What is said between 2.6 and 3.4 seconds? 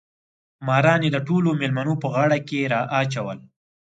راچول.